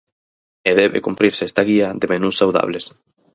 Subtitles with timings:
[0.69, 2.85] E debe cumprirse esta guía de menús saudables.